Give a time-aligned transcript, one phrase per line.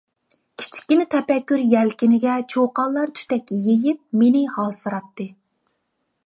[0.61, 5.29] كىچىككىنە تەپەككۇر يەلكىنىگە چۇقانلار تۈتەك يېيىپ مېنى ھالسىراتتى.